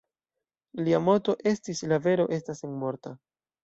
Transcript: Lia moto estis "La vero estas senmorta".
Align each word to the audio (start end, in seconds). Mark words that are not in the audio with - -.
Lia 0.87 1.03
moto 1.11 1.37
estis 1.53 1.85
"La 1.95 2.03
vero 2.09 2.29
estas 2.43 2.67
senmorta". 2.67 3.19